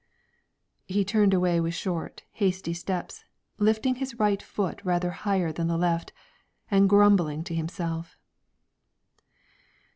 [0.87, 3.23] He turned away with short, hasty steps,
[3.59, 6.11] lifting his right foot rather higher than the left,
[6.71, 8.17] and grumbling to himself.